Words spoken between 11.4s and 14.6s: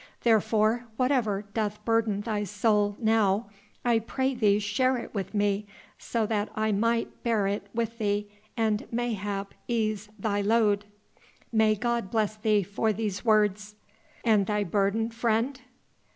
"May God bless thee for these words." "And